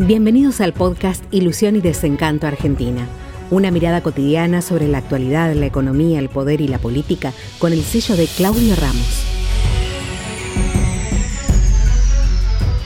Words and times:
Bienvenidos 0.00 0.60
al 0.60 0.72
podcast 0.72 1.22
Ilusión 1.30 1.76
y 1.76 1.80
Desencanto 1.80 2.48
Argentina. 2.48 3.06
Una 3.52 3.70
mirada 3.70 4.02
cotidiana 4.02 4.60
sobre 4.60 4.88
la 4.88 4.98
actualidad, 4.98 5.54
la 5.54 5.66
economía, 5.66 6.18
el 6.18 6.28
poder 6.28 6.60
y 6.60 6.66
la 6.66 6.78
política 6.78 7.32
con 7.60 7.72
el 7.72 7.80
sello 7.82 8.16
de 8.16 8.26
Claudio 8.26 8.74
Ramos. 8.74 9.24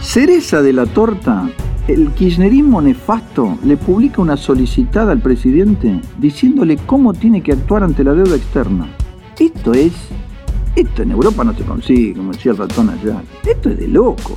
Cereza 0.03 0.61
de 0.61 0.75
la 0.75 0.85
torta, 0.85 1.49
el 1.87 2.11
kirchnerismo 2.11 2.83
nefasto 2.83 3.57
le 3.65 3.79
publica 3.79 4.21
una 4.21 4.37
solicitada 4.37 5.11
al 5.11 5.23
presidente 5.23 6.03
diciéndole 6.19 6.77
cómo 6.77 7.15
tiene 7.15 7.43
que 7.43 7.53
actuar 7.53 7.85
ante 7.85 8.05
la 8.05 8.13
deuda 8.13 8.37
externa. 8.37 8.87
Esto 9.39 9.73
es, 9.73 9.95
esto 10.77 11.03
en 11.03 11.13
Europa 11.13 11.43
no 11.43 11.55
se 11.55 11.65
consigue, 11.65 12.13
como 12.13 12.33
decía 12.33 12.53
el 12.53 12.59
ratón 12.59 12.91
allá. 12.91 13.23
Esto 13.47 13.71
es 13.71 13.79
de 13.79 13.89
loco. 13.89 14.37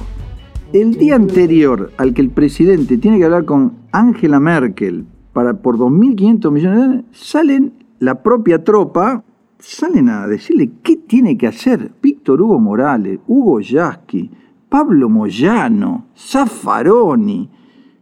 El 0.74 0.94
día 0.94 1.16
anterior 1.16 1.92
al 1.98 2.14
que 2.14 2.22
el 2.22 2.30
presidente 2.30 2.98
tiene 2.98 3.18
que 3.18 3.26
hablar 3.26 3.44
con 3.44 3.74
Angela 3.92 4.40
Merkel 4.40 5.06
para 5.34 5.62
por 5.62 5.78
2.500 5.78 6.50
millones 6.50 6.78
de 6.78 6.86
dólares, 6.86 7.06
salen 7.12 7.74
la 8.00 8.24
propia 8.24 8.64
tropa, 8.64 9.22
salen 9.60 10.08
a 10.08 10.28
decirle 10.28 10.72
qué 10.82 10.96
tiene 10.96 11.38
que 11.38 11.48
hacer 11.48 11.92
Víctor 12.02 12.42
Hugo 12.42 12.58
Morales, 12.58 13.20
Hugo 13.28 13.60
Yasky, 13.60 14.32
Pablo 14.70 15.10
Moyano, 15.10 16.06
Zaffaroni, 16.16 17.50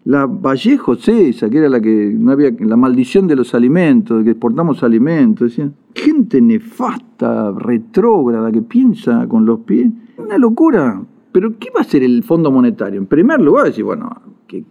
la 0.03 0.27
Vallejo 0.27 0.93
César, 0.93 1.49
que 1.49 1.57
era 1.57 1.69
la 1.69 1.81
que 1.81 2.15
no 2.15 2.31
había 2.31 2.51
la 2.59 2.77
maldición 2.77 3.25
de 3.25 3.35
los 3.35 3.55
alimentos, 3.55 4.23
que 4.23 4.31
exportamos 4.31 4.83
alimentos, 4.83 5.49
decían, 5.49 5.73
gente 5.95 6.39
nefasta, 6.39 7.51
retrógrada, 7.51 8.51
que 8.51 8.61
piensa 8.61 9.27
con 9.27 9.47
los 9.47 9.61
pies, 9.61 9.89
una 10.19 10.37
locura. 10.37 11.01
Pero 11.31 11.57
¿qué 11.59 11.69
va 11.69 11.79
a 11.79 11.83
hacer 11.83 12.03
el 12.03 12.23
Fondo 12.23 12.51
Monetario? 12.51 12.99
En 12.99 13.05
primer 13.05 13.39
lugar, 13.39 13.65
decir, 13.65 13.83
bueno, 13.83 14.09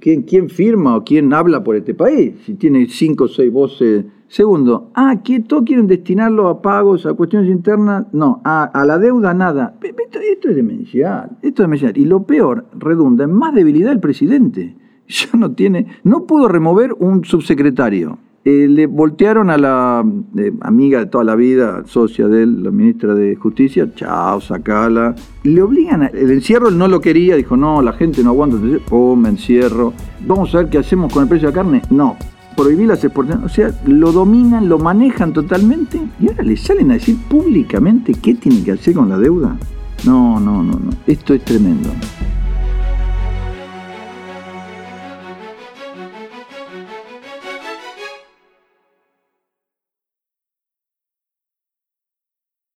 ¿quién, 0.01 0.49
firma 0.49 0.97
o 0.97 1.05
quién 1.05 1.33
habla 1.33 1.63
por 1.63 1.77
este 1.77 1.95
país? 1.95 2.35
Si 2.45 2.55
tiene 2.55 2.87
cinco 2.89 3.25
o 3.25 3.29
seis 3.29 3.53
voces. 3.53 4.05
Segundo, 4.27 4.91
ah, 4.95 5.23
que 5.25 5.41
todos 5.41 5.65
quieren 5.65 5.87
destinarlo 5.87 6.49
a 6.49 6.61
pagos, 6.61 7.07
a 7.07 7.15
cuestiones 7.15 7.51
internas. 7.51 8.07
No, 8.13 8.43
a, 8.45 8.85
la 8.85 8.99
deuda 8.99 9.33
nada. 9.35 9.79
Esto, 9.83 10.19
esto, 10.21 10.49
es 10.49 10.57
demencial, 10.57 11.39
esto 11.43 11.63
es 11.63 11.69
demencial. 11.69 11.97
Y 11.97 12.05
lo 12.05 12.25
peor, 12.25 12.67
redunda 12.77 13.25
en 13.25 13.33
más 13.33 13.55
debilidad 13.55 13.91
del 13.91 14.01
presidente. 14.01 14.77
Ya 15.09 15.39
no 15.39 15.53
tiene, 15.53 15.87
no 16.05 16.27
pudo 16.27 16.49
remover 16.49 16.93
un 16.99 17.25
subsecretario 17.25 18.19
eh, 18.51 18.67
le 18.67 18.87
voltearon 18.87 19.51
a 19.51 19.59
la 19.59 20.03
eh, 20.39 20.53
amiga 20.63 21.01
de 21.01 21.07
toda 21.07 21.23
la 21.23 21.35
vida, 21.35 21.83
socia 21.85 22.29
de 22.29 22.45
él, 22.45 22.63
la 22.63 22.71
ministra 22.71 23.15
de 23.15 23.37
Justicia, 23.37 23.93
chao, 23.95 24.41
sacala. 24.41 25.15
Le 25.43 25.61
obligan, 25.61 26.05
a, 26.05 26.07
el 26.07 26.31
encierro 26.31 26.69
él 26.69 26.79
no 26.79 26.89
lo 26.89 26.99
quería, 27.03 27.37
dijo, 27.37 27.59
no, 27.59 27.83
la 27.83 27.93
gente 27.93 28.25
no 28.25 28.31
aguanta, 28.31 28.57
oh, 28.91 29.17
me 29.17 29.29
encierro. 29.29 29.93
Vamos 30.27 30.55
a 30.55 30.59
ver 30.59 30.71
qué 30.71 30.79
hacemos 30.79 31.13
con 31.13 31.25
el 31.25 31.29
precio 31.29 31.51
de 31.51 31.57
la 31.57 31.63
carne. 31.63 31.83
No, 31.91 32.17
prohibir 32.57 32.89
las 32.89 33.05
exportaciones. 33.05 33.53
O 33.53 33.55
sea, 33.55 33.71
lo 33.85 34.13
dominan, 34.13 34.67
lo 34.67 34.79
manejan 34.79 35.35
totalmente 35.35 36.01
y 36.19 36.29
ahora 36.29 36.43
le 36.43 36.57
salen 36.57 36.91
a 36.91 36.95
decir 36.95 37.19
públicamente 37.29 38.15
qué 38.15 38.35
tienen 38.35 38.65
que 38.65 38.73
hacer 38.73 38.95
con 38.95 39.11
la 39.11 39.19
deuda. 39.19 39.59
No, 40.07 40.41
no, 40.41 40.63
no, 40.63 40.73
no. 40.73 40.91
Esto 41.07 41.35
es 41.35 41.45
tremendo. 41.45 41.91